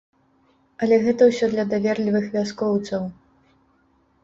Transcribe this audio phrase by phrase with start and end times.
[0.85, 3.03] Але гэта ўсё для даверлівых вяскоўцаў.